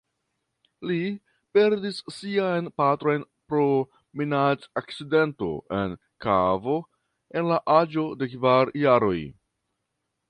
[0.91, 0.95] Li
[1.57, 3.65] perdis sian patron pro
[4.21, 5.95] minadakcidento en
[6.29, 6.79] kavo
[7.41, 9.17] en la aĝo de kvar jaroj.